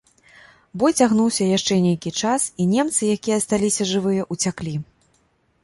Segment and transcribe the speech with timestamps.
[0.83, 4.75] Бой цягнуўся яшчэ нейкі час, і немцы, якія асталіся жывыя, уцяклі.